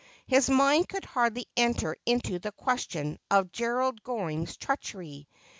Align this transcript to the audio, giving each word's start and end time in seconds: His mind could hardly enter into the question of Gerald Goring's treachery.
His 0.25 0.49
mind 0.49 0.89
could 0.89 1.05
hardly 1.05 1.45
enter 1.55 1.95
into 2.07 2.39
the 2.39 2.51
question 2.51 3.19
of 3.29 3.51
Gerald 3.51 4.01
Goring's 4.01 4.57
treachery. 4.57 5.27